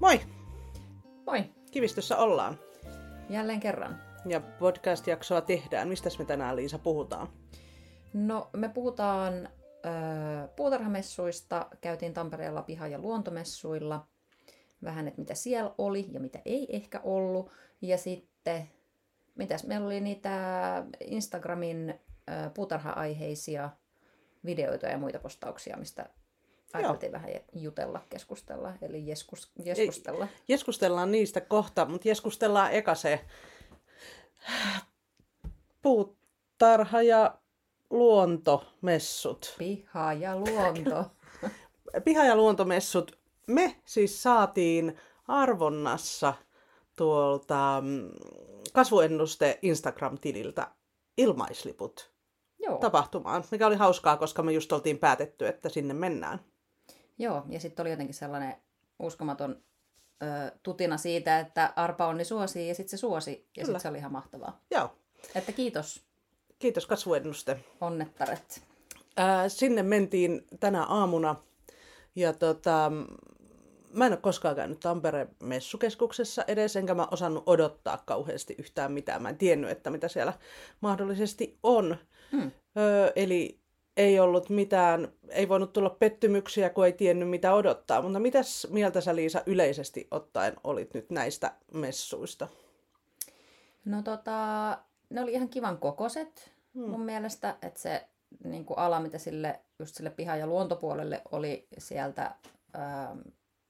[0.00, 0.20] Moi!
[1.26, 1.44] Moi!
[1.70, 2.58] Kivistössä ollaan.
[3.28, 4.02] Jälleen kerran.
[4.26, 5.88] Ja podcast-jaksoa tehdään.
[5.88, 7.28] Mistäs me tänään, Liisa, puhutaan?
[8.12, 9.34] No, me puhutaan
[9.86, 11.66] ö, puutarhamessuista.
[11.80, 14.06] Käytiin Tampereella piha- ja luontomessuilla.
[14.84, 17.50] Vähän, että mitä siellä oli ja mitä ei ehkä ollut.
[17.82, 18.68] Ja sitten,
[19.34, 20.32] mitäs, meillä oli niitä
[21.00, 23.70] Instagramin ö, puutarha-aiheisia
[24.44, 26.10] videoita ja muita postauksia, mistä
[26.78, 30.24] ajateltiin vähän jutella, keskustella, eli jeskus, jeskustella.
[30.24, 33.24] Ei, jeskustellaan niistä kohta, mutta jeskustellaan eka se
[35.82, 37.38] puutarha ja
[37.90, 39.54] luontomessut.
[39.58, 41.10] Piha ja luonto.
[42.04, 43.18] Piha ja luontomessut.
[43.46, 44.96] Me siis saatiin
[45.28, 46.34] arvonnassa
[46.96, 48.10] tuolta mm,
[48.72, 50.68] kasvuennuste Instagram-tililtä
[51.16, 52.12] ilmaisliput
[52.58, 52.78] Joo.
[52.78, 56.40] tapahtumaan, mikä oli hauskaa, koska me just oltiin päätetty, että sinne mennään.
[57.20, 58.56] Joo, ja sitten oli jotenkin sellainen
[58.98, 59.62] uskomaton
[60.22, 60.26] ö,
[60.62, 63.48] tutina siitä, että arpa onni suosii ja sitten se suosi.
[63.56, 64.60] Ja sitten se oli ihan mahtavaa.
[64.70, 64.96] Joo.
[65.34, 66.04] Että kiitos.
[66.58, 67.64] Kiitos kasvuennuste.
[67.80, 68.62] Onnettaret.
[69.16, 71.36] Ää, sinne mentiin tänä aamuna.
[72.14, 72.92] Ja tota,
[73.92, 79.22] mä en ole koskaan käynyt Tampereen messukeskuksessa edes, enkä mä osannut odottaa kauheasti yhtään mitään.
[79.22, 80.32] Mä en tiennyt, että mitä siellä
[80.80, 81.96] mahdollisesti on.
[82.32, 82.50] Hmm.
[82.78, 83.59] Öö, eli
[84.00, 88.02] ei ollut mitään, ei voinut tulla pettymyksiä, kun ei tiennyt mitä odottaa.
[88.02, 92.48] Mutta mitäs mieltä sä Liisa yleisesti ottaen olit nyt näistä messuista?
[93.84, 94.78] No tota,
[95.10, 96.90] ne oli ihan kivan kokoset hmm.
[96.90, 98.08] mun mielestä, että se
[98.44, 102.34] niin kuin ala, mitä sille, just sille piha- ja luontopuolelle oli sieltä
[102.74, 103.16] ää,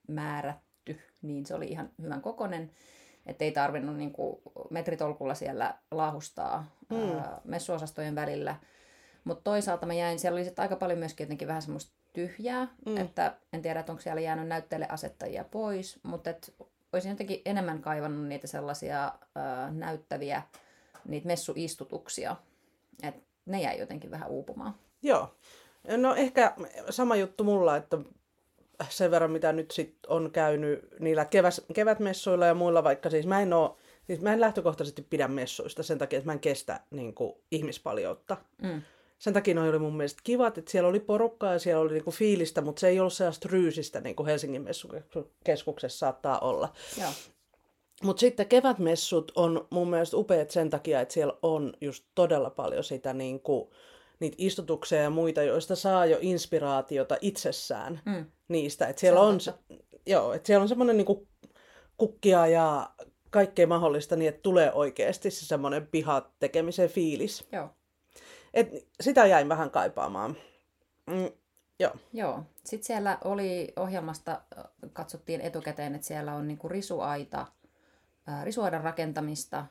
[0.08, 2.70] määrätty, niin se oli ihan hyvän kokonen.
[3.26, 7.18] Että ei tarvinnut niin kuin metritolkulla siellä laahustaa hmm.
[7.18, 8.56] ää, messuosastojen välillä–
[9.30, 12.96] mutta toisaalta mä jäin, siellä oli sitten aika paljon myöskin jotenkin vähän semmoista tyhjää, mm.
[12.96, 16.54] että en tiedä, että onko siellä jäänyt näytteille asettajia pois, mutta et
[16.92, 20.42] olisin jotenkin enemmän kaivannut niitä sellaisia äh, näyttäviä,
[21.08, 22.36] niitä messuistutuksia,
[23.02, 24.74] että ne jäi jotenkin vähän uupumaan.
[25.02, 25.34] Joo.
[25.96, 26.54] No ehkä
[26.90, 27.98] sama juttu mulla, että
[28.88, 33.40] sen verran mitä nyt sit on käynyt niillä keväs, kevätmessuilla ja muilla, vaikka siis mä
[33.40, 33.76] en oo,
[34.06, 38.36] siis mä en lähtökohtaisesti pidä messuista sen takia, että mä en kestä niin kuin, ihmispaljoutta.
[38.62, 38.82] Mm
[39.20, 42.10] sen takia ne oli mun mielestä kivat, että siellä oli porukkaa ja siellä oli niinku
[42.10, 46.72] fiilistä, mutta se ei ollut sellaista ryysistä, niin kuin Helsingin messukeskuksessa saattaa olla.
[48.02, 52.84] Mutta sitten kevätmessut on mun mielestä upeat sen takia, että siellä on just todella paljon
[52.84, 53.70] sitä niin kuin,
[54.20, 58.26] niitä istutuksia ja muita, joista saa jo inspiraatiota itsessään mm.
[58.48, 58.86] niistä.
[58.86, 59.54] Että siellä, on, se,
[60.06, 61.28] joo, että siellä on semmoinen niin
[61.96, 62.90] kukkia ja
[63.30, 67.48] kaikkea mahdollista niin, että tulee oikeasti se semmoinen pihat tekemisen fiilis.
[67.52, 67.68] Joo.
[68.54, 68.68] Et
[69.00, 70.36] sitä jäin vähän kaipaamaan.
[71.06, 71.30] Mm,
[71.78, 71.92] joo.
[72.12, 72.44] Joo.
[72.64, 74.40] Sitten siellä oli ohjelmasta,
[74.92, 77.46] katsottiin etukäteen, että siellä on niinku risuaita,
[78.44, 79.66] risuaidan rakentamista,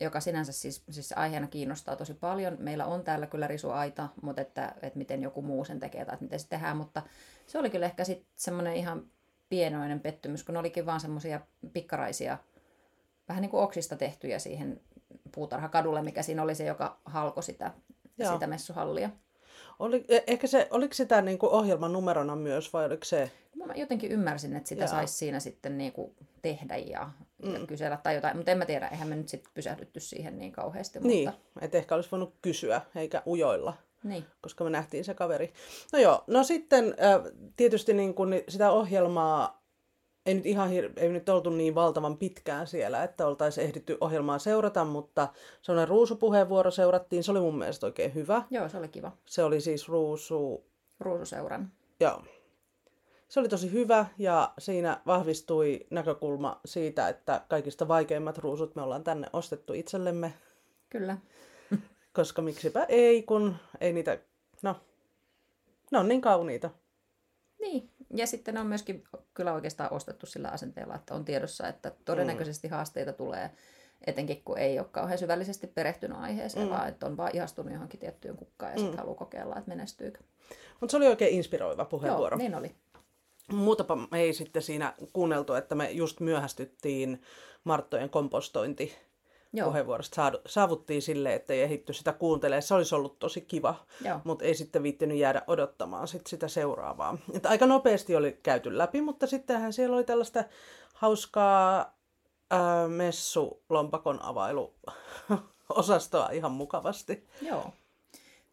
[0.00, 2.56] joka sinänsä siis, siis aiheena kiinnostaa tosi paljon.
[2.60, 6.40] Meillä on täällä kyllä risuaita, mutta että, että miten joku muu sen tekee tai miten
[6.40, 7.02] se tehdään, mutta
[7.46, 9.06] se oli kyllä ehkä sitten semmoinen ihan
[9.48, 11.40] pienoinen pettymys, kun olikin vaan semmoisia
[11.72, 12.38] pikkaraisia,
[13.28, 14.80] vähän niin kuin oksista tehtyjä siihen
[15.34, 17.70] puutarhakadulle, mikä siinä oli se, joka halko sitä
[18.18, 18.32] Joo.
[18.32, 19.10] sitä messuhallia.
[19.78, 23.30] Oli, e, ehkä se, oliko sitä niin kuin ohjelman numerona myös vai oliko se?
[23.56, 27.10] No, mä jotenkin ymmärsin, että sitä saisi siinä sitten niin kuin tehdä ja,
[27.42, 27.54] mm.
[27.54, 30.52] ja kysellä tai jotain, mutta en mä tiedä, eihän me nyt sitten pysähdytty siihen niin
[30.52, 30.98] kauheasti.
[30.98, 31.60] Niin, mutta...
[31.60, 33.74] että ehkä olisi voinut kysyä eikä ujoilla.
[34.04, 34.24] Niin.
[34.40, 35.52] Koska me nähtiin se kaveri.
[35.92, 36.94] No joo, no sitten
[37.56, 39.63] tietysti niin kuin sitä ohjelmaa
[40.26, 44.38] ei nyt ihan hir- ei nyt oltu niin valtavan pitkään siellä, että oltaisiin ehditty ohjelmaa
[44.38, 45.28] seurata, mutta
[45.62, 47.24] sellainen ruusupuheenvuoro seurattiin.
[47.24, 48.42] Se oli mun mielestä oikein hyvä.
[48.50, 49.12] Joo, se oli kiva.
[49.26, 50.64] Se oli siis ruusu...
[51.00, 51.72] Ruususeuran.
[52.00, 52.22] Joo.
[53.28, 59.04] Se oli tosi hyvä ja siinä vahvistui näkökulma siitä, että kaikista vaikeimmat ruusut me ollaan
[59.04, 60.34] tänne ostettu itsellemme.
[60.90, 61.18] Kyllä.
[62.12, 64.18] Koska miksipä ei, kun ei niitä,
[64.62, 64.76] no,
[65.92, 66.70] ne on niin kauniita.
[67.60, 72.68] Niin, ja sitten on myöskin kyllä oikeastaan ostettu sillä asenteella, että on tiedossa, että todennäköisesti
[72.68, 72.74] mm.
[72.74, 73.50] haasteita tulee,
[74.06, 76.72] etenkin kun ei ole kauhean syvällisesti perehtynyt aiheeseen, mm.
[76.72, 78.80] vaan että on vaan ihastunut johonkin tiettyyn kukkaan ja mm.
[78.80, 80.20] sitten haluaa kokeilla, että menestyykö.
[80.80, 82.34] Mutta se oli oikein inspiroiva puheenvuoro.
[82.34, 82.74] Joo, niin oli.
[83.52, 87.22] Muutapa me ei sitten siinä kuunneltu, että me just myöhästyttiin
[87.64, 88.96] Marttojen kompostointi
[89.54, 89.68] Joo.
[89.68, 92.62] puheenvuorosta saavuttiin sille, että ei ehditty sitä kuuntelemaan.
[92.62, 93.86] Se olisi ollut tosi kiva,
[94.24, 97.18] mutta ei sitten viittinyt jäädä odottamaan sit sitä seuraavaa.
[97.32, 100.44] Et aika nopeasti oli käyty läpi, mutta sittenhän siellä oli tällaista
[100.94, 101.98] hauskaa
[102.50, 104.74] ää, messu-lompakon availu
[105.68, 107.28] osastoa ihan mukavasti.
[107.42, 107.72] Joo.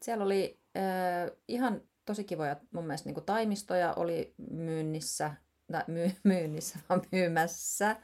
[0.02, 5.34] Siellä oli äh, ihan tosi kivoja mun mielestä niin taimistoja oli myynnissä
[5.72, 7.96] tai myy, myynnissä, vaan myymässä.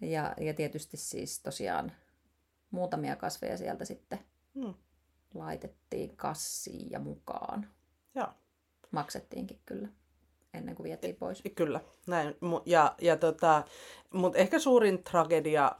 [0.00, 1.92] Ja, ja tietysti siis tosiaan
[2.72, 4.18] muutamia kasveja sieltä sitten
[4.54, 4.74] Hmm.
[5.34, 7.68] laitettiin kassiin ja mukaan.
[8.14, 8.28] Joo.
[8.90, 9.88] Maksettiinkin kyllä
[10.54, 11.42] ennen kuin vietiin pois.
[11.54, 12.36] Kyllä, näin.
[12.66, 13.62] Ja, ja tota,
[14.12, 15.72] mutta ehkä suurin tragedia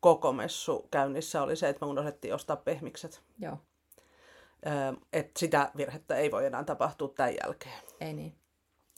[0.00, 3.22] koko messu käynnissä oli se, että me unohdettiin ostaa pehmikset.
[3.38, 3.58] Joo,
[4.66, 7.78] Ö, että sitä virhettä ei voi enää tapahtua tämän jälkeen.
[8.00, 8.34] ei niin.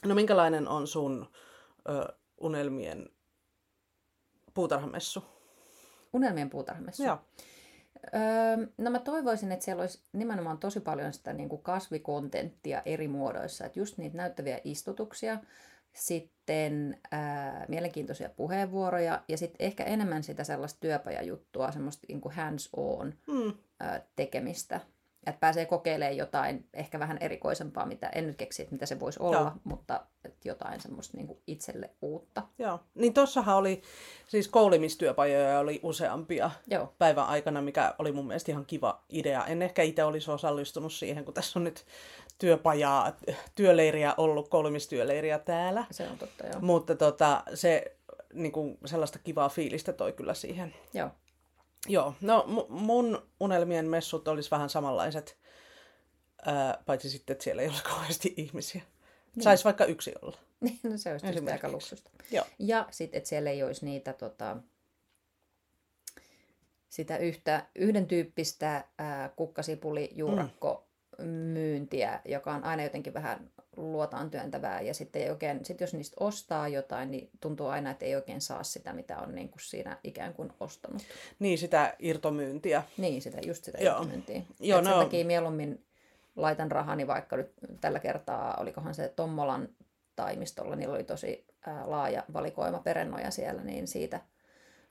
[0.05, 1.31] No minkälainen on sun
[1.89, 3.11] ö, unelmien
[4.55, 5.25] puutarhamessu?
[6.13, 7.03] Unelmien puutarhamessu.
[7.05, 7.19] Joo.
[8.15, 13.09] Öö, no mä toivoisin, että siellä olisi nimenomaan tosi paljon sitä niin kuin kasvikontenttia eri
[13.09, 13.65] muodoissa.
[13.67, 15.39] Että just niitä näyttäviä istutuksia,
[15.93, 23.15] sitten ää, mielenkiintoisia puheenvuoroja ja sitten ehkä enemmän sitä sellaista työpajajuttua, semmoista niin kuin hands-on
[23.27, 23.53] Mm.
[23.81, 24.81] ää, tekemistä.
[25.27, 29.21] Että pääsee kokeilemaan jotain ehkä vähän erikoisempaa, mitä en nyt keksi, että mitä se voisi
[29.23, 29.53] olla, Joo.
[29.65, 30.01] mutta
[30.45, 32.43] jotain semmoista niin kuin itselle uutta.
[32.59, 32.81] Joo.
[32.95, 33.83] Niin tossahan oli,
[34.29, 39.47] siis koulimistyöpajoja oli useampia Joo, päivän aikana, mikä oli mun mielestä ihan kiva idea.
[39.47, 41.85] En ehkä itse olisi osallistunut siihen, kun tässä on nyt
[42.39, 43.13] työpajaa,
[43.55, 45.85] työleiriä ollut, koulimistyöleiriä täällä.
[45.91, 46.61] se on totta, joo.
[46.61, 47.97] Mutta tota, se
[48.35, 50.75] niin kuin sellaista kivaa fiilistä toi kyllä siihen.
[50.95, 51.11] joo.
[51.89, 55.39] Joo, no mu- mun unelmien messut olisi vähän samanlaiset,
[56.47, 58.83] ää, paitsi sitten, että siellä ei ole kauheasti ihmisiä.
[59.37, 59.43] Niin.
[59.43, 60.39] Saisi vaikka yksi olla.
[60.61, 62.11] Niin, no se olisi tietysti aika luksusta.
[62.31, 62.45] Joo.
[62.59, 64.57] Ja sitten, että siellä ei olisi niitä tota,
[66.89, 70.90] sitä yhtä, yhden tyyppistä ää, kukkasipuli juurakko
[71.27, 74.81] myyntiä, joka on aina jotenkin vähän luotaan työntävää.
[74.81, 78.41] Ja sitten ei oikein, sit jos niistä ostaa jotain, niin tuntuu aina, että ei oikein
[78.41, 81.03] saa sitä, mitä on niin kuin siinä ikään kuin ostanut.
[81.39, 82.83] Niin, sitä irtomyyntiä.
[82.99, 83.97] Niin, sitä, just sitä Joo.
[83.97, 84.43] irtomyyntiä.
[84.61, 85.85] Joo, Et sen no- takia mieluummin
[86.37, 89.69] laitan rahani vaikka nyt tällä kertaa, olikohan se Tommolan
[90.17, 94.21] taimistolla, niillä oli tosi ää, laaja valikoima perennoja siellä, niin siitä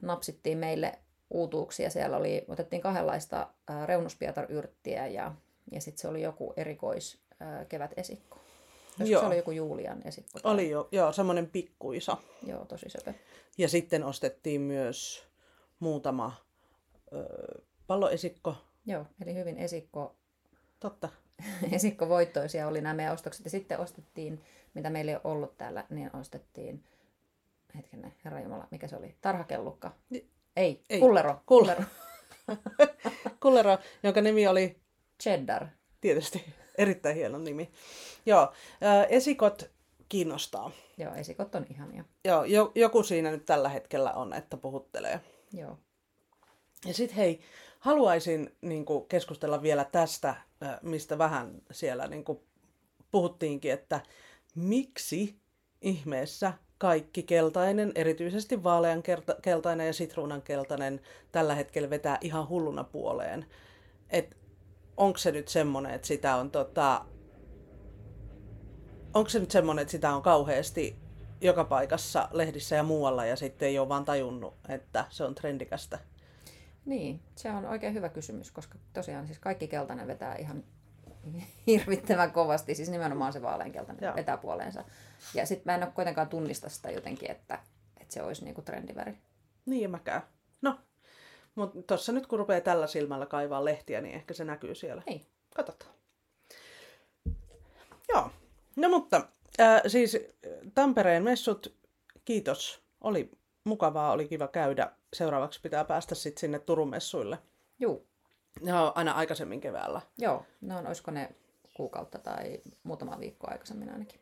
[0.02, 1.00] napsittiin meille
[1.30, 1.90] uutuuksia.
[1.90, 5.31] Siellä oli, otettiin kahdenlaista ää, reunuspietaryrttiä ja,
[5.71, 8.38] ja sitten se oli joku erikois ää, kevätesikko.
[8.89, 9.21] Joskus Joo.
[9.21, 10.39] se oli joku Julian esikko.
[10.39, 12.18] tai- Oli jo, joo, semmoinen pikkuisa.
[12.48, 13.13] Joo, tosi söpö.
[13.57, 15.24] Ja sitten ostettiin myös
[15.80, 16.33] muutama
[17.13, 18.56] ö, palloesikko.
[18.86, 20.16] Joo, eli hyvin esikko
[20.80, 21.10] Totta.
[21.75, 23.45] esikkovoittoisia oli nämä meidän ostokset.
[23.45, 24.42] Ja sitten ostettiin,
[24.74, 26.83] mitä meillä ei ole ollut täällä, niin ostettiin,
[27.75, 29.16] hetkinen, herra Jumala, mikä se oli?
[29.21, 29.92] Tarhakellukka?
[30.10, 31.00] Ni- Ei, ei.
[31.00, 31.31] kullero.
[31.31, 31.83] Kull- kullero.
[33.44, 34.80] Kullero, jonka nimi oli
[35.24, 35.68] Cheddar.
[36.01, 36.45] tietysti
[36.77, 37.71] erittäin hieno nimi.
[38.25, 38.54] Joo,
[39.10, 39.69] esikot
[40.10, 40.71] kiinnostaa.
[40.98, 42.04] Joo, esikot on ihania.
[42.25, 45.19] Joo, jo, joku siinä nyt tällä hetkellä on, että puhuttelee.
[45.54, 45.77] Joo.
[46.86, 47.39] Ja sitten hei,
[47.80, 50.36] haluaisin niin kuin, keskustella vielä tästä,
[50.81, 52.39] mistä vähän siellä niin kuin,
[53.12, 54.01] puhuttiinkin, että
[54.56, 55.36] miksi
[55.81, 59.04] ihmeessä kaikki keltainen, erityisesti vaalean
[59.42, 61.01] keltainen ja sitruunan keltainen
[61.31, 63.45] tällä hetkellä vetää ihan hulluna puoleen.
[64.10, 64.38] Et
[65.00, 67.06] onko se nyt semmoinen, että sitä on tota,
[69.13, 70.96] onko se nyt semmoinen, että sitä on kauheasti
[71.42, 76.00] joka paikassa, lehdissä ja muualla, ja sitten ei ole vaan tajunnut, että se on trendikästä.
[76.86, 80.63] Niin, se on oikein hyvä kysymys, koska tosiaan siis kaikki keltainen vetää ihan
[81.68, 84.16] hirvittävän kovasti, siis nimenomaan se vaaleankeltainen Joo.
[84.16, 84.83] vetää puoleensa.
[85.33, 87.59] Ja sitten mä en ole kuitenkaan tunnista sitä jotenkin, että,
[88.02, 89.18] että se olisi niinku trendiväri.
[89.66, 90.21] Niin ja mäkään.
[91.59, 95.04] Mutta tuossa nyt kun rupeaa tällä silmällä kaivaa lehtiä, niin ehkä se näkyy siellä.
[95.07, 95.21] Ei.
[95.56, 95.92] Katsotaan.
[98.09, 98.30] Joo.
[98.75, 99.21] No mutta,
[99.59, 100.21] äh, siis äh,
[100.75, 101.75] Tampereen messut,
[102.25, 102.83] kiitos.
[103.01, 103.31] Oli
[103.63, 104.92] mukavaa, oli kiva käydä.
[105.13, 107.37] Seuraavaksi pitää päästä sitten sinne Turun messuille.
[107.80, 108.07] Juu,
[108.61, 110.01] Ne on aina aikaisemmin keväällä.
[110.18, 110.45] joo.
[110.61, 111.30] No on, olisiko ne
[111.73, 114.19] kuukautta tai muutama viikko aikaisemmin ainakin.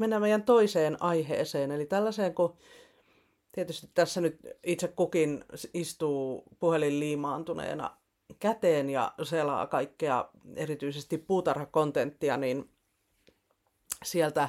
[0.00, 2.56] Mennään meidän toiseen aiheeseen, eli tällaiseen, kun
[3.52, 7.96] tietysti tässä nyt itse kukin istuu puhelin liimaantuneena
[8.38, 12.70] käteen ja selaa kaikkea erityisesti puutarhakontenttia, niin
[14.04, 14.48] sieltä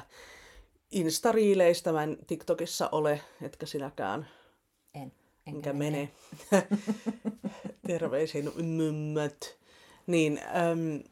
[0.90, 4.28] Instariileistä mä en TikTokissa ole, etkä sinäkään,
[4.94, 5.12] En.
[5.46, 6.08] enkä mene.
[7.86, 9.58] Terveisin mymmöt.
[10.06, 11.02] Niin, äm,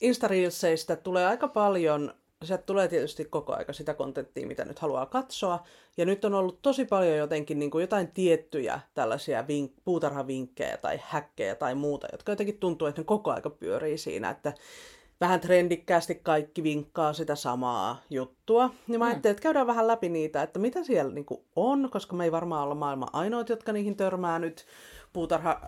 [0.00, 2.14] Instareelseistä tulee aika paljon,
[2.46, 5.64] sieltä tulee tietysti koko aika sitä kontenttia, mitä nyt haluaa katsoa.
[5.96, 11.00] Ja nyt on ollut tosi paljon jotenkin niin kuin jotain tiettyjä tällaisia vink- puutarhavinkkejä tai
[11.02, 14.52] häkkejä tai muuta, jotka jotenkin tuntuu, että ne koko aika pyörii siinä, että
[15.20, 18.70] vähän trendikkäästi kaikki vinkkaa sitä samaa juttua.
[18.86, 22.16] Niin mä ajattelin, että käydään vähän läpi niitä, että mitä siellä niin kuin on, koska
[22.16, 24.66] me ei varmaan olla maailman ainoat, jotka niihin törmää nyt
[25.12, 25.60] puutarha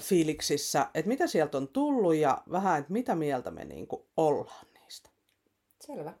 [0.00, 4.75] fiiliksissä, että mitä sieltä on tullut ja vähän, että mitä mieltä me niinku ollaan niistä.
[5.86, 6.14] Selvä.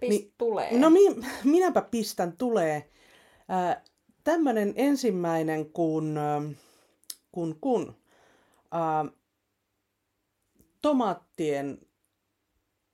[0.00, 0.78] Pist Niin, tulee.
[0.78, 2.90] No mi- minäpä pistän tulee
[3.50, 3.82] äh,
[4.24, 6.56] tämmöinen ensimmäinen kun, äh,
[7.32, 7.96] kun, kun
[8.74, 9.14] äh,
[10.82, 11.78] tomaattien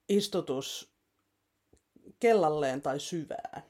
[0.09, 0.93] istutus
[2.21, 3.63] kellalleen tai syvään.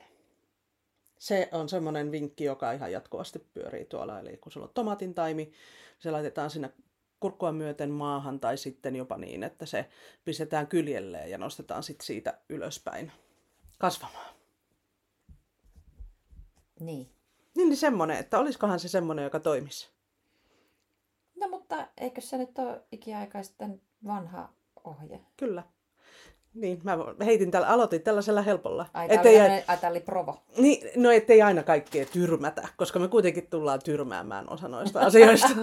[1.18, 4.20] Se on semmoinen vinkki, joka ihan jatkuvasti pyörii tuolla.
[4.20, 5.52] Eli kun sulla on tomaatin taimi,
[5.98, 6.70] se laitetaan sinne
[7.22, 9.88] kurkkua myöten maahan tai sitten jopa niin, että se
[10.24, 13.12] pistetään kyljelleen ja nostetaan sitten siitä ylöspäin
[13.78, 14.34] kasvamaan.
[16.80, 17.10] Niin.
[17.56, 19.90] Niin, niin semmoinen, että olisikohan se semmoinen, joka toimisi.
[21.40, 24.48] No mutta eikö se nyt ole ikiaikaisten vanha
[24.84, 25.20] ohje?
[25.36, 25.62] Kyllä.
[26.54, 28.86] Niin, mä heitin tällä, aloitin tällaisella helpolla.
[28.94, 30.42] Ai, ettei, oli, ai, oli provo.
[30.56, 35.48] niin, no ettei aina kaikkea tyrmätä, koska me kuitenkin tullaan tyrmäämään osa noista asioista.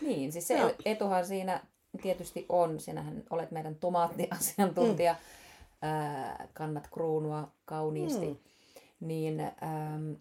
[0.00, 0.70] Niin, siis se Joo.
[0.84, 1.60] etuhan siinä
[2.02, 5.14] tietysti on, sinähän olet meidän tomaattiasiantuntija,
[5.82, 8.36] ää, kannat kruunua kauniisti, Mm.
[9.00, 10.16] niin äm,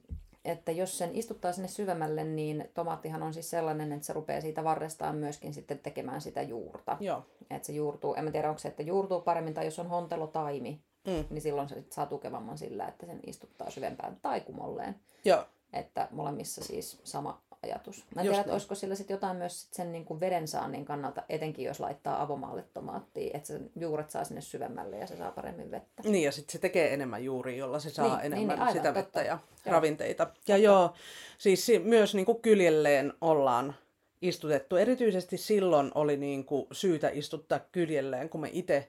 [0.46, 4.64] että jos sen istuttaa sinne syvemmälle, niin tomaattihan on siis sellainen, että se rupeaa siitä
[4.64, 6.98] varrestaan myöskin sitten tekemään sitä juurta.
[7.00, 7.26] Joo.
[7.50, 10.82] Että se juurtuu, en mä tiedä onko se, että juurtuu paremmin, tai jos on hontelotaimi,
[11.08, 11.26] Mm.
[11.30, 14.96] niin silloin se sit saa tukevamman sillä, että sen istuttaa syvempään tai kumolleen.
[15.26, 15.46] Joo.
[15.74, 18.06] Että molemmissa siis sama ajatus.
[18.16, 18.54] Mä en tiedä, että niin.
[18.54, 22.64] olisiko sillä sit jotain myös sit sen niin kuin vedensaannin kannalta, etenkin jos laittaa avomaalle
[22.74, 26.04] tomaattia, että sen juuret saa sinne syvemmälle ja se saa paremmin vettä.
[26.04, 28.62] Niin, ja sitten se tekee enemmän juuri, jolla se saa Niin, niin, niin, enemmän niin,
[28.62, 29.00] aivan, sitä totta.
[29.00, 29.74] vettä ja Joo.
[29.74, 30.28] ravinteita.
[30.48, 30.94] Ja joo,
[31.38, 33.76] siis si- myös niin kuin kyljelleen ollaan
[34.22, 34.76] istutettu.
[34.76, 38.88] Erityisesti silloin oli niin kuin syytä istuttaa kyljelleen, kun me itse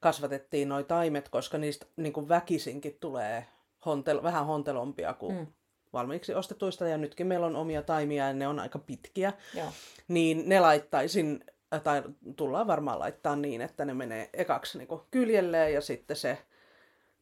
[0.00, 3.46] kasvatettiin noi taimet, koska niistä niin kuin väkisinkin tulee
[3.86, 5.46] hontel- vähän hontelompia kuin Mm.
[5.94, 6.88] Valmiiksi ostetuista.
[6.88, 9.32] Ja nytkin meillä on omia taimia ja ne on aika pitkiä.
[9.54, 9.72] Joo.
[10.08, 12.02] Niin ne laittaisin, äh, tai
[12.36, 16.38] tullaan varmaan laittaa niin, että ne menee ekaksi niin kyljelleen ja sitten se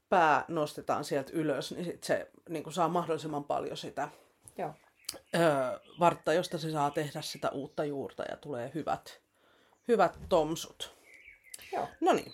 [0.08, 4.08] pää nostetaan sieltä ylös, niin sit se niin saa mahdollisimman paljon sitä
[4.58, 4.74] Joo.
[5.34, 9.20] öö, vartta, josta se saa tehdä sitä uutta juurta ja tulee hyvät,
[9.88, 10.94] hyvät tomsut.
[12.00, 12.32] No niin,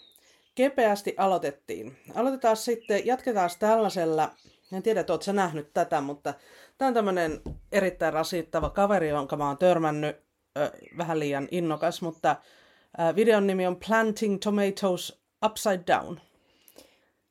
[0.54, 1.98] kepeästi aloitettiin.
[2.14, 4.30] Aloitetaan sitten, jatketaan tällaisella,
[4.76, 6.34] en tiedä, että ootko nähnyt tätä, mutta
[6.78, 7.40] tämä on tämmöinen
[7.72, 10.16] erittäin rasittava kaveri, jonka mä oon törmännyt,
[10.58, 12.36] ö, vähän liian innokas, mutta
[13.00, 16.20] ö, videon nimi on Planting Tomatoes Upside Down.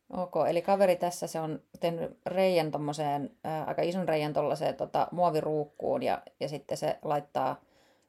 [0.09, 5.07] Ok, eli kaveri tässä se on tehnyt reijän tommoseen, ää, aika ison reijän tollaiseen tota,
[5.11, 7.61] muoviruukkuun ja, ja sitten se laittaa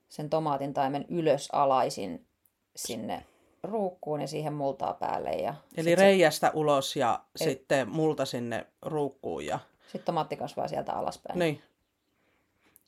[0.08, 2.26] sen tomaatin taimen ylös alaisin
[2.76, 3.26] sinne
[3.62, 9.46] ruukkuun ja siihen multaa päälle ja Eli reiästä ulos ja sitten multa sinne ruukkuun.
[9.46, 11.38] Ja, sitten tomaatti kasvaa sieltä alaspäin.
[11.38, 11.62] niin.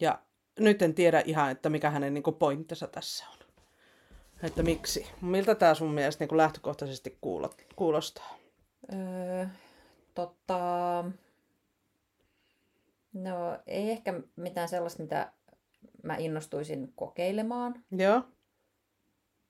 [0.01, 0.19] ja
[0.59, 3.41] nyt en tiedä ihan, että mikä hänen niin pointtinsa tässä on.
[4.43, 5.07] Että miksi?
[5.21, 8.37] Miltä tämä sun mielestä niin lähtökohtaisesti kuulo- kuulostaa?
[8.93, 9.47] Öö,
[10.15, 11.05] tota,
[13.13, 15.33] no ei ehkä mitään sellaista, mitä
[16.03, 17.85] mä innostuisin kokeilemaan.
[17.91, 18.23] Joo.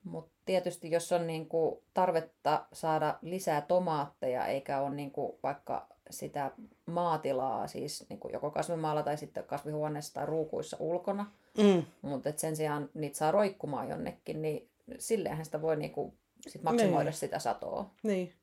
[0.03, 6.51] Mutta tietysti jos on niinku tarvetta saada lisää tomaatteja, eikä ole niinku vaikka sitä
[6.85, 11.83] maatilaa, siis niinku joko kasvimaalla tai sitten kasvihuoneessa tai ruukuissa ulkona, Mm.
[12.01, 16.13] mutta sen sijaan niitä saa roikkumaan jonnekin, niin silleenhän sitä voi niinku
[16.47, 17.13] sit maksimoida Niin.
[17.13, 17.89] sitä satoa.
[18.03, 18.33] Niin.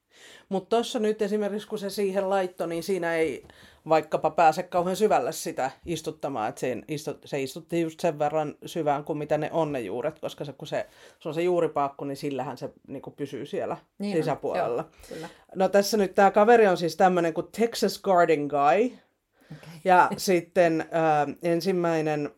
[0.49, 3.45] Mutta tuossa nyt esimerkiksi, kun se siihen laitto, niin siinä ei
[3.89, 6.49] vaikkapa pääse kauhean syvälle sitä istuttamaan.
[6.49, 10.19] Että se, istu, se istutti just sen verran syvään kuin mitä ne on ne juuret,
[10.19, 10.87] koska se, kun se,
[11.21, 14.83] se on se juuripaakku, niin sillähän se niin pysyy siellä Niin niin on, sisäpuolella.
[14.83, 15.29] joo, kyllä.
[15.55, 18.85] No tässä nyt tämä kaveri on siis tämmöinen kuin Texas Garden Guy.
[18.87, 19.75] Okay.
[19.85, 22.31] Ja sitten äh, ensimmäinen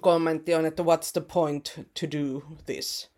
[0.00, 3.10] kommentti on, että what's the point to do this?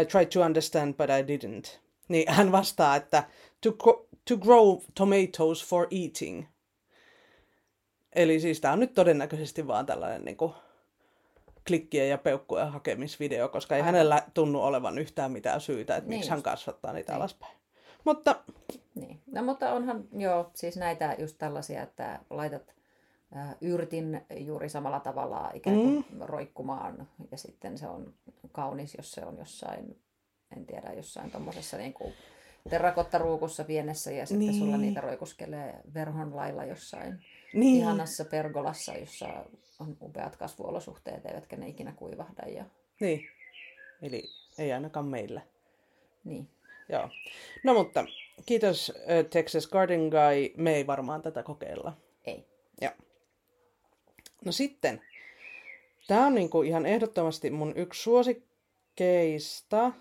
[0.00, 1.85] I tried to understand, but I didn't.
[2.08, 3.24] Niin hän vastaa, että
[3.60, 6.44] to, gro- to grow tomatoes for eating.
[8.14, 10.52] Eli siis tämä on nyt todennäköisesti vaan tällainen niin kuin,
[11.66, 13.94] klikkien ja peukkujen hakemisvideo, koska ei Aivan.
[13.94, 16.44] hänellä tunnu olevan yhtään mitään syytä, että Niin miksi hän just.
[16.44, 17.16] kasvattaa niitä Niin.
[17.20, 17.56] alaspäin.
[18.04, 18.36] Mutta
[18.94, 19.20] Niin.
[19.32, 22.74] No mutta onhan joo, siis näitä just tällaisia, että laitat
[23.36, 26.18] ä, yrtin juuri samalla tavalla ikään kuin mm.
[26.20, 28.14] roikkumaan ja sitten se on
[28.52, 29.98] kaunis, jos se on jossain,
[30.56, 32.14] en tiedä, jossain tuommoisessa niin kuin
[32.70, 34.58] terrakottaruukussa pienessä ja sitten Niin.
[34.58, 39.44] sulla niitä roikuskelee verhon lailla jossain niin, ihanassa pergolassa, jossa
[39.80, 42.64] on upeat kasvuolosuhteet, eivätkä ne ikinä kuivahda ja
[43.00, 43.28] niin.
[44.02, 44.24] Eli
[44.58, 45.40] ei ainakaan meillä.
[46.24, 46.48] niin.
[46.88, 47.10] Joo.
[47.64, 48.04] No mutta
[48.46, 48.92] kiitos
[49.30, 50.54] Texas Garden Guy.
[50.56, 51.96] Me ei varmaan tätä kokeilla.
[52.24, 52.46] Ei.
[52.80, 52.92] Joo.
[54.44, 55.00] No sitten
[56.06, 59.92] Tämä on niinku ihan ehdottomasti mun yksi suosikkeista.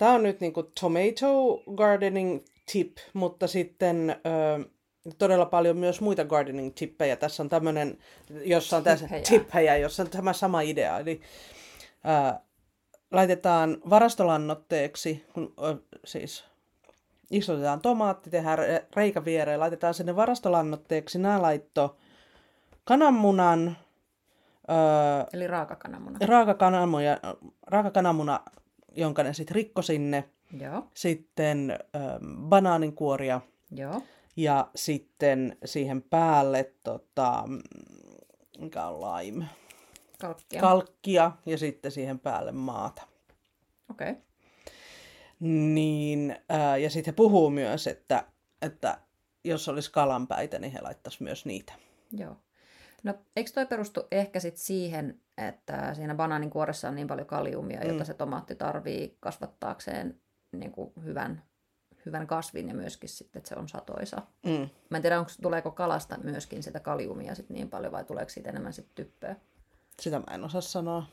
[0.00, 2.40] Tämä on nyt niinku tomato gardening
[2.72, 4.64] tip, mutta sitten ö,
[5.18, 7.16] todella paljon myös muita gardening tippejä.
[7.16, 7.98] Tässä on tämmöinen,
[8.44, 9.76] jossa on tässä Tippejä.
[9.76, 10.98] jossa on tämä sama idea.
[10.98, 11.20] Eli
[12.32, 12.38] ö,
[13.12, 16.44] laitetaan varastolannoitteeksi, kun ö, siis
[17.30, 21.18] istutetaan tomaatti, tehdään re- reikä viereen, laitetaan sinne varastolannoitteeksi.
[21.18, 21.96] Nämä laitto
[22.84, 23.76] kananmunan,
[24.70, 26.18] öö, Eli raakakananmuna.
[26.26, 27.04] raakakananmuna,
[27.66, 28.40] raakakananmuna,
[28.96, 30.24] jonka ne sitten rikko sinne,
[30.60, 32.00] Joo, sitten öö,
[32.48, 34.02] banaaninkuoria joo.
[34.36, 37.44] ja sitten siihen päälle tota,
[38.58, 39.44] mikä on lime,
[40.20, 40.60] Kalkkia.
[40.60, 43.02] kalkkia ja sitten siihen päälle maata.
[43.90, 44.10] Okei.
[44.10, 44.22] Okay.
[45.40, 48.24] Niin, ää, ja sitten he puhuu myös, että,
[48.62, 48.98] että
[49.44, 51.72] jos olisi kalanpäitä, niin he laittaisi myös niitä.
[52.12, 52.36] Joo.
[53.02, 57.84] No, eikö toi perustu ehkä sit siihen, että siinä banaanin kuoressa on niin paljon kaliumia,
[57.84, 58.04] jota Mm.
[58.04, 60.20] se tomaatti tarvii kasvattaakseen
[60.52, 61.42] niin kuin hyvän,
[62.06, 64.22] hyvän kasvin ja myöskin sitten, että se on satoisa.
[64.46, 64.68] Mm.
[64.90, 68.50] Mä en tiedä, onko, tuleeko kalasta myöskin sitä kaliumia sit niin paljon vai tuleeko siitä
[68.50, 69.36] enemmän sit typpöä.
[70.00, 71.06] Sitä mä en osaa sanoa.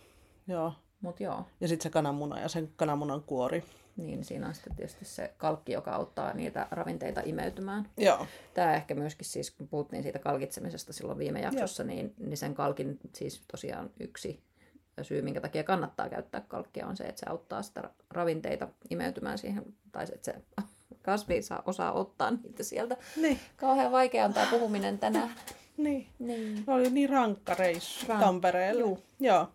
[0.47, 0.73] Joo.
[1.01, 3.63] Mutta joo, Ja sitten se kananmuna ja sen kananmunan kuori.
[3.97, 7.89] niin siinä on sitten tietysti se kalkki, joka auttaa niitä ravinteita imeytymään.
[7.97, 8.27] Joo.
[8.53, 12.99] Tämä ehkä myöskin siis, kun puhuttiin siitä kalkitsemisesta silloin viime jaksossa, niin, niin sen kalkin
[13.15, 14.39] siis tosiaan yksi
[15.01, 19.37] syy, minkä takia kannattaa käyttää kalkkia, on se, että se auttaa sitä ra- ravinteita imeytymään
[19.37, 20.35] siihen, tai että se
[21.01, 22.97] kasvi saa osaa ottaa niitä sieltä.
[23.15, 25.29] Niin, Kauhean vaikea on tämä puhuminen tänään.
[25.77, 26.07] niin.
[26.19, 26.63] Niin.
[26.67, 28.81] Oli niin rankka reissu Rank- Tampereelle.
[28.81, 29.03] Juu.
[29.19, 29.49] Joo.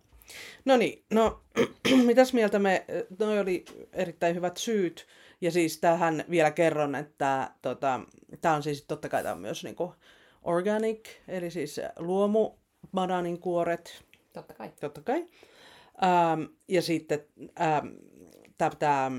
[0.65, 1.43] No niin, no
[2.07, 2.85] mitäs mieltä me,
[3.19, 5.07] noi oli erittäin hyvät syyt.
[5.41, 8.01] Ja siis tähän vielä kerron, että tota,
[8.41, 9.95] tämä on siis totta kai tää on myös niinku
[10.43, 12.51] organic, eli siis luomu
[12.95, 14.73] banaanin kuoret, Totta kai.
[14.81, 15.27] totta kai.
[16.03, 17.27] Ähm, ja sitten
[17.61, 17.87] ähm,
[18.59, 19.11] tätä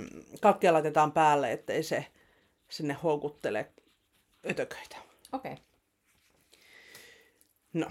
[0.41, 2.05] kalkkia laitetaan päälle, ettei se
[2.69, 3.71] sinne houkuttele
[4.49, 4.97] ötököitä.
[5.31, 5.51] Okei.
[5.53, 5.63] Okay.
[7.73, 7.87] No,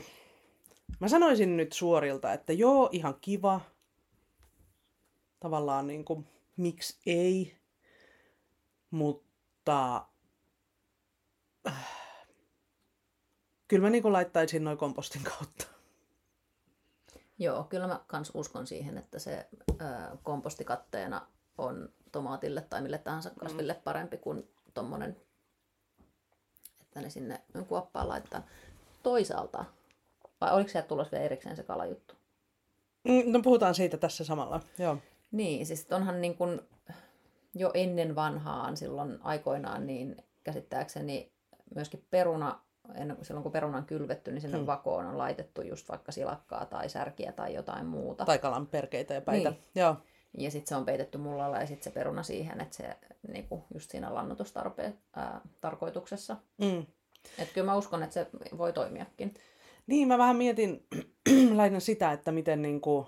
[1.01, 3.61] mä sanoisin nyt suorilta, että joo, ihan kiva.
[5.41, 6.27] Tavallaan niin kuin,
[6.57, 7.57] miksi ei.
[8.91, 10.07] Mutta
[11.67, 11.89] äh,
[13.69, 15.67] kyllä mä niin kuin laittaisin noin kompostin kautta.
[17.39, 19.75] Joo, kyllä mä kans uskon siihen, että se ö,
[20.23, 21.27] kompostikatteena
[21.59, 25.17] on tomaatille tai mille tahansa kasville parempi kuin tommonen,
[26.81, 28.43] että ne sinne kuoppaan laittaa.
[29.03, 29.65] Toisaalta,
[30.43, 32.15] vai oliko sieltä tulossa vielä erikseen se kalajuttu?
[33.05, 34.61] Mm, No puhutaan siitä tässä samalla.
[34.79, 34.99] Joo.
[35.33, 36.61] Niin, siis onhan niin kuin
[37.55, 41.33] jo ennen vanhaan silloin aikoinaan, niin käsittääkseni
[41.75, 42.61] myöskin peruna,
[42.95, 44.67] ennen, silloin kun peruna on kylvetty, niin sinne hmm.
[44.67, 48.25] vakoon on laitettu just vaikka silakkaa tai särkiä tai jotain muuta.
[48.25, 49.51] Tai kalan perkeitä ja päitä.
[49.51, 49.63] Niin.
[49.75, 49.97] Joo.
[50.39, 52.97] Ja sitten se on peitetty mullalla ja sitten se peruna siihen, että se
[53.29, 56.37] niinku, just siinä lannotustarpeet ää, tarkoituksessa.
[56.59, 56.87] Mm.
[57.39, 58.27] Että kyllä mä uskon, että se
[58.59, 59.35] voi toimiakin.
[59.87, 60.87] Niin, mä vähän mietin
[61.57, 63.07] lähinnä sitä, että miten, niin kuin,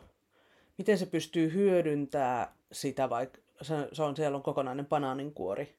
[0.78, 5.74] miten se pystyy hyödyntää sitä, vaikka se, se on, siellä on kokonainen banaaninkuori.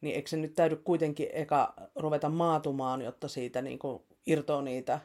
[0.00, 5.00] Niin eikö se nyt täydy kuitenkin eka ruveta maatumaan, jotta siitä niin kuin, irtoaa niitä.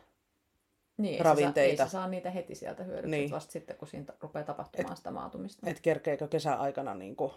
[0.98, 1.72] Niin, ei Ravinteita.
[1.72, 3.22] Se saa, ei se saa niitä heti sieltä hyödyksi, Niin.
[3.22, 3.32] niin.
[3.32, 5.70] vasta sitten kun siinä rupeaa tapahtumaan Et, sitä maatumista.
[5.70, 7.32] Että kerkeekö kesäaikana niin kuin,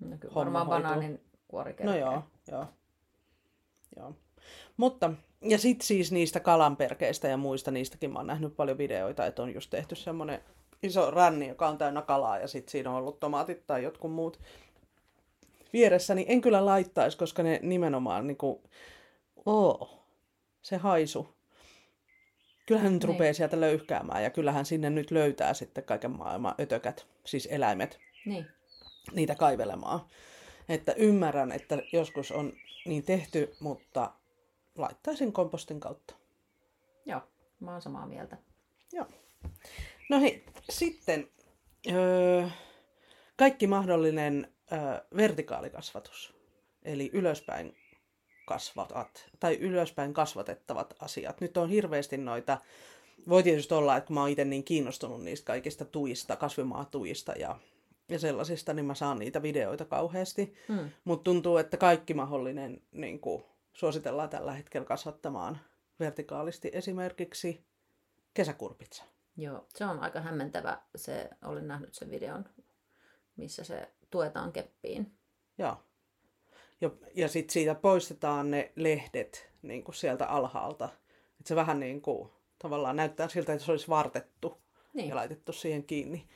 [0.00, 0.82] no, kyllä varmaan hoituu.
[0.88, 1.98] banaanin kuori No kerkee.
[2.00, 2.66] joo, joo.
[3.96, 4.14] joo.
[4.76, 5.10] Mutta,
[5.42, 9.54] ja sitten siis niistä kalanperkeistä ja muista, niistäkin mä oon nähnyt paljon videoita, että on
[9.54, 10.40] just tehty semmoinen
[10.82, 14.40] iso ränni, joka on täynnä kalaa ja sitten siinä on ollut tomaatit tai jotkut muut
[15.72, 18.62] vieressä, niin en kyllä laittaisi, koska ne nimenomaan niinku,
[19.46, 20.04] oo,
[20.62, 21.28] se haisu.
[22.66, 23.08] Kyllähän nyt Niin.
[23.08, 28.46] rupeaa sieltä löyhkäämään ja kyllähän sinne nyt löytää sitten kaiken maailman ötökät, siis eläimet Niin.
[29.12, 30.00] niitä kaivelemaan.
[30.68, 32.52] Että ymmärrän, että joskus on
[32.86, 34.10] niin tehty, mutta
[34.78, 36.14] laittaisin kompostin kautta.
[37.06, 37.20] Joo,
[37.60, 38.36] mä oon samaa mieltä.
[38.92, 39.06] Joo.
[40.10, 41.28] No hei, sitten
[41.92, 42.48] öö,
[43.36, 44.78] kaikki mahdollinen öö,
[45.16, 46.34] vertikaalikasvatus,
[46.82, 47.76] eli ylöspäin
[48.44, 51.40] kasvatat, tai ylöspäin kasvatettavat asiat.
[51.40, 52.58] Nyt on hirveästi noita,
[53.28, 57.58] voi tietysti olla, että kun mä oon itse niin kiinnostunut niistä kaikista tuista, kasvimaatuista ja,
[58.08, 60.54] ja sellaisista, niin mä saan niitä videoita kauheasti.
[60.68, 60.90] Mm.
[61.04, 65.58] Mutta tuntuu, että kaikki mahdollinen niin kuin, suositellaan tällä hetkellä kasvattamaan
[66.00, 67.64] vertikaalisti esimerkiksi
[68.34, 69.04] kesäkurpitsa.
[69.36, 70.82] Joo, se on aika hämmentävä.
[70.96, 72.44] Se, olin nähnyt sen videon,
[73.36, 75.12] missä se tuetaan keppiin.
[75.58, 75.76] Joo.
[76.80, 80.88] Ja, ja sitten siitä poistetaan ne lehdet niin kuin sieltä alhaalta.
[81.40, 84.62] Et se vähän niin kuin tavallaan näyttää siltä, että se olisi vartettu
[84.94, 85.08] Niin.
[85.08, 86.28] ja laitettu siihen kiinni.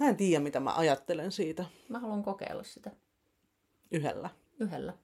[0.00, 2.90] Mä en tiedä, mitä mä ajattelen siitä Mä haluan kokeilla sitä
[3.90, 4.30] yhdellä.
[4.60, 4.94] yhdellä.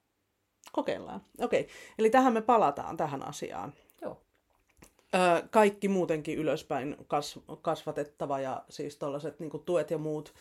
[0.71, 1.21] Kokeillaan.
[1.41, 1.67] Okei,
[1.99, 3.73] eli tähän me palataan tähän asiaan.
[4.01, 4.21] Joo.
[5.15, 10.33] Ö, kaikki muutenkin ylöspäin kas, kasvatettava ja siis tällaiset niin tuet ja muut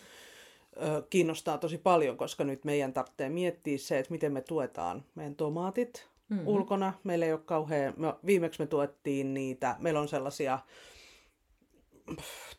[0.83, 5.35] ö, kiinnostaa tosi paljon, koska nyt meidän tarvitsee miettiä se, että miten me tuetaan meidän
[5.35, 6.49] tomaatit mm-hmm.
[6.49, 6.93] ulkona.
[7.05, 10.59] Meillä ei ole kauhean, me, viimeksi me tuettiin niitä, meillä on sellaisia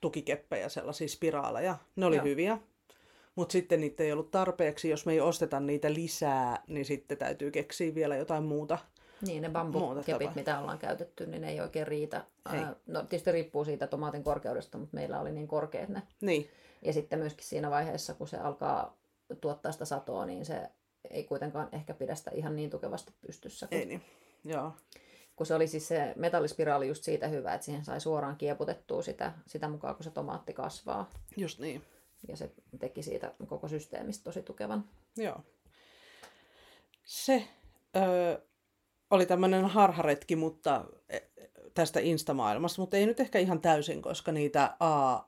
[0.01, 2.25] tukikeppejä, sellaisia spiraaleja, ne oli Joo.
[2.25, 2.57] hyviä.
[3.39, 4.89] Mutta sitten niitä ei ollut tarpeeksi.
[4.89, 8.77] Jos me ei osteta niitä lisää, niin sitten täytyy keksiä vielä jotain muuta.
[9.21, 12.25] Niin, ne bambukepit, mitä ollaan käytetty, niin ne ei oikein riitä.
[12.53, 12.59] Ei.
[12.87, 16.01] No tietysti riippuu siitä tomaatin korkeudesta, mutta meillä oli niin korkeat ne.
[16.21, 16.49] Niin,
[16.81, 18.97] Ja sitten myöskin siinä vaiheessa, kun se alkaa
[19.41, 20.69] tuottaa sitä satoa, niin se
[21.09, 23.67] ei kuitenkaan ehkä pidä sitä ihan niin tukevasti pystyssä.
[23.67, 24.01] Kun, ei niin.
[24.45, 24.73] Joo.
[25.35, 29.33] kun se oli siis se metallispiraali just siitä hyvä, että siihen sai suoraan kieputettua sitä,
[29.47, 31.09] sitä mukaan, kun se tomaatti kasvaa.
[31.37, 31.83] Just niin.
[32.27, 34.89] Ja se teki siitä koko systeemistä tosi tukevan.
[35.17, 35.41] Joo.
[37.03, 37.47] Se
[37.95, 38.41] ö,
[39.09, 41.19] oli tämmöinen harharetki mutta, e,
[41.73, 45.19] tästä Instamaailmasta, mutta ei nyt ehkä ihan täysin, koska niitä A,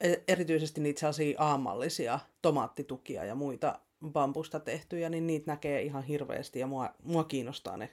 [0.00, 3.80] e- erityisesti niitä sellaisia aamallisia tomaattitukia ja muita
[4.12, 7.90] bambusta tehtyjä, niin niitä näkee ihan hirveästi ja mua, mua kiinnostaa ne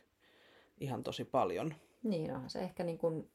[0.79, 1.73] ihan tosi paljon.
[2.03, 3.31] Niin, onhan se ehkä niin kuin,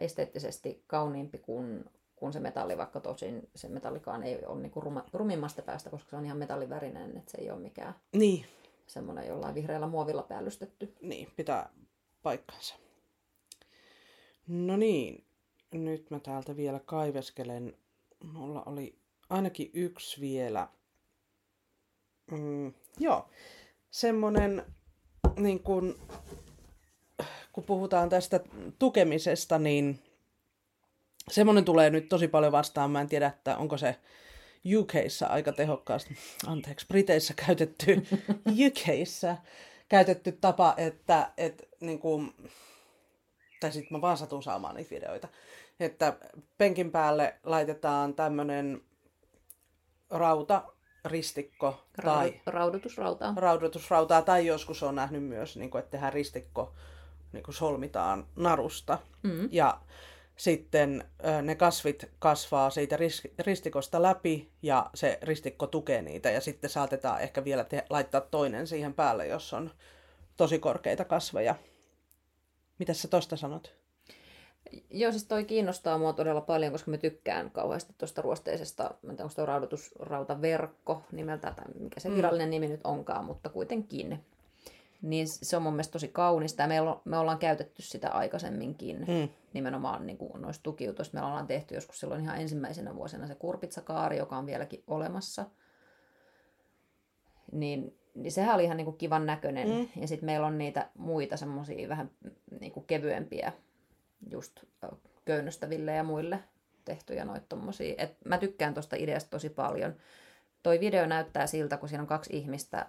[0.00, 1.84] esteettisesti kauniimpi kuin,
[2.16, 6.16] kuin se metalli, vaikka tosin se metallikaan ei ole niin kuin rumimmasta päästä, koska se
[6.16, 8.46] on ihan metallivärinen, että se ei ole mikään Niin,
[8.86, 10.94] semmoinen jollain vihreällä muovilla päällystetty.
[11.00, 11.68] Niin, pitää
[12.22, 12.74] paikkansa.
[14.46, 15.24] No niin,
[15.72, 17.76] nyt mä täältä vielä kaiveskelen.
[18.24, 18.98] Mulla oli
[19.30, 20.68] ainakin yksi vielä.
[22.30, 23.28] Mm, joo,
[23.90, 24.62] semmonen,
[25.36, 25.98] niin kun,
[27.52, 28.40] kun puhutaan tästä
[28.78, 29.98] tukemisesta, niin
[31.30, 32.90] semmonen tulee nyt tosi paljon vastaan.
[32.90, 33.96] Mä en tiedä, että onko se
[34.78, 38.06] UKissa aika tehokkaasti, anteeksi, Briteissä käytetty,
[38.66, 39.36] UKissa
[39.88, 42.34] käytetty tapa, että, että niin kuin,
[43.60, 45.28] tai sitten mä vaan satun saamaan niitä videoita,
[45.80, 46.16] että
[46.58, 48.80] penkin päälle laitetaan tämmönen
[50.10, 50.62] rauta,
[51.04, 53.34] ristikko tai Raudu- Raudutusrautaa.
[53.36, 56.74] raudoitusrautaa, tai joskus on nähnyt myös, niin kuin, että tehdään ristikko,
[57.32, 58.98] niin kuin solmitaan narusta.
[59.22, 59.48] Mm.
[59.52, 59.80] Ja
[60.36, 61.04] sitten
[61.42, 66.30] ne kasvit kasvaa siitä ris- ristikosta läpi ja se ristikko tukee niitä.
[66.30, 69.70] Ja sitten saatetaan ehkä vielä te- laittaa toinen siihen päälle, jos on
[70.36, 71.54] tosi korkeita kasveja.
[72.78, 73.74] Mitä sä tosta sanot?
[74.90, 79.16] Joo, siis toi kiinnostaa mua todella paljon, koska mä tykkään kauheasti tuosta ruosteisesta, mä en
[79.16, 84.24] tiedä, onko toi raudoitusrautaverkko nimeltä, tai mikä se virallinen nimi nyt onkaan, mutta kuitenkin.
[85.06, 88.98] Niin se on mun mielestä tosi kaunista, ja me, olla, me ollaan käytetty sitä aikaisemminkin,
[88.98, 89.28] Mm.
[89.52, 91.16] nimenomaan niin kuin noista tukiutoista.
[91.20, 95.46] Me ollaan tehty joskus silloin ihan ensimmäisenä vuosina se kurpitsakaari, joka on vieläkin olemassa.
[97.52, 99.68] Niin, niin sehän oli ihan niin kuin kivan näköinen.
[99.68, 99.88] Mm.
[100.00, 102.10] Ja sitten meillä on niitä muita semmoisia vähän
[102.60, 103.52] niin kuin kevyempiä,
[104.30, 104.60] just
[105.24, 106.38] köynnöstäville ja muille
[106.84, 107.94] tehtyjä noita tommosia.
[107.98, 109.96] Et mä tykkään tuosta ideasta tosi paljon.
[110.62, 112.86] Toi video näyttää siltä, kun siinä on kaksi ihmistä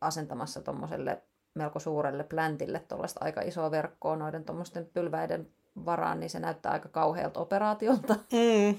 [0.00, 1.22] asentamassa tuommoiselle
[1.54, 5.48] melko suurelle pläntille tuollaista aika isoa verkkoa noiden tuommoisten pylväiden
[5.84, 8.14] varaan, niin se näyttää aika kauhealta operaatiolta.
[8.32, 8.78] Mm.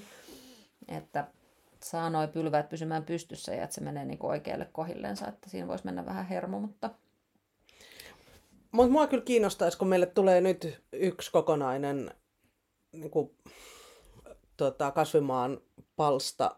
[0.88, 1.26] Että
[1.82, 5.84] saa noi pylväät pysymään pystyssä ja että se menee niinku oikealle kohillensa, että siinä voisi
[5.84, 6.90] mennä vähän hermo, mutta
[8.72, 12.10] Mutta mua kyllä kiinnostaisi, kun meille tulee nyt yksi kokonainen
[12.92, 13.36] niin kuin,
[14.56, 15.60] tota, kasvimaan
[15.96, 16.56] palsta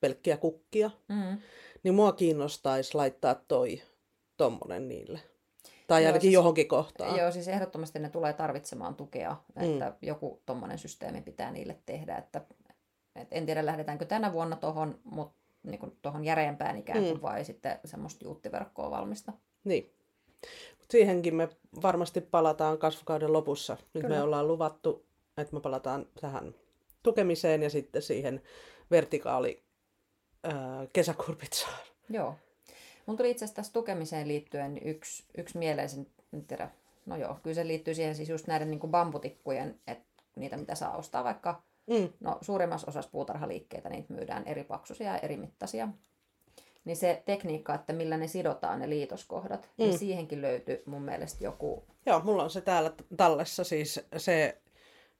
[0.00, 1.38] pelkkiä kukkia, mm.
[1.82, 3.82] niin mua kiinnostaisi laittaa toi
[4.36, 5.20] tommonen niille.
[5.86, 7.16] Tai Joo, ainakin siis- johonkin kohtaan.
[7.16, 12.40] Joo, siis ehdottomasti ne tulee tarvitsemaan tukea, että joku tommonen systeemi pitää niille tehdä, että
[13.16, 17.22] et en tiedä lähdetäänkö tänä vuonna tuohon, mutta niin tuohon järeämpään ikään kuin, mm.
[17.22, 19.32] vai sitten semmoista juuttiverkkoa valmista.
[19.64, 19.92] Niin.
[20.78, 21.48] Mut siihenkin me
[21.82, 23.76] varmasti palataan kasvukauden lopussa.
[23.94, 24.16] Nyt Kyllä.
[24.16, 26.54] me ollaan luvattu, että me palataan tähän
[27.02, 28.42] tukemiseen ja sitten siihen
[28.90, 29.62] vertikaali
[30.44, 31.78] ää, kesäkurpitsaan.
[32.08, 32.34] Joo.
[33.06, 36.70] Mulla tuli itse asiassa tässä tukemiseen liittyen yksi, yksi mieleisen, en tiedä,
[37.06, 40.74] no joo, kyllä se liittyy siihen siis just näiden niin kuin bambutikkujen, että niitä mitä
[40.74, 42.08] saa ostaa vaikka, Mm.
[42.20, 45.88] no suurimmassa osassa puutarhaliikkeitä niitä myydään eri paksuisia ja eri mittaisia.
[46.84, 49.84] Niin se tekniikka, että millä ne sidotaan ne liitoskohdat, mm.
[49.84, 54.58] niin siihenkin löytyy mun mielestä joku, Joo, mulla on se täällä tallessa siis se,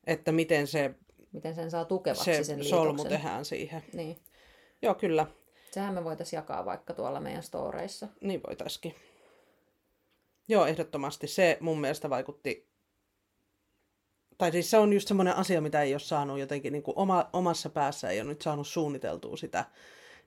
[0.07, 0.95] että miten se,
[1.33, 3.11] miten sen saa tukevaksi se sen solmu liitoksen.
[3.19, 3.83] tehdään siihen.
[3.93, 4.17] Niin.
[4.83, 5.27] Joo, kyllä.
[5.77, 8.09] Sehän me voitaisiin jakaa vaikka tuolla meidän storeissa.
[8.21, 8.95] Niin voitaisiin.
[10.49, 11.27] Joo, ehdottomasti.
[11.27, 12.69] Se mun mielestä vaikutti
[14.39, 17.31] tai siis se on just semmoinen asia, mitä ei ole saanut jotenkin niin kuin oma,
[17.33, 19.65] omassa päässä, ei ole nyt saanut suunniteltua sitä,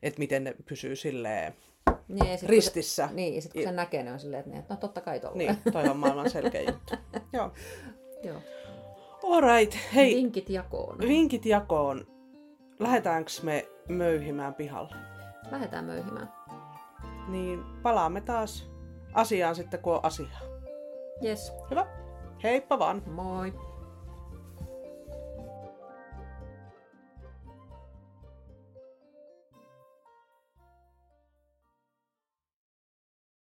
[0.04, 1.54] että miten ne pysyy silleen
[2.08, 3.08] Niin, sit ristissä.
[3.08, 5.02] Se, niin, ja sitten kun sen näkee, ne on silleen, että, niin, että no totta
[5.02, 5.58] kai tolleen.
[5.66, 6.94] Niin, toi on maailman selkeä juttu.
[7.34, 7.52] Joo.
[8.24, 8.42] Joo.
[9.24, 10.98] Alright, hei, Vinkit jakoon.
[11.00, 12.08] vinkit jakoon.
[12.80, 14.96] Lähdetäänkö me möyhimään pihalle?
[15.52, 16.34] Lähdetään möyhimään.
[17.28, 18.72] Niin palaamme taas
[19.14, 20.40] asiaan sitten, kun on asiaa.
[21.24, 21.54] Yes.
[21.72, 21.86] Hyvä.
[22.44, 23.04] Heippa vaan.
[23.06, 23.69] Moi.